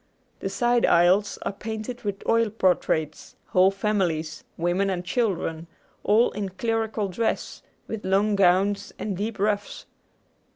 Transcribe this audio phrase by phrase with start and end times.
[0.39, 5.67] The side aisles are painted with oil portraits, whole families, women and children,
[6.03, 9.85] all in clerical dress, with long gowns and deep ruffs.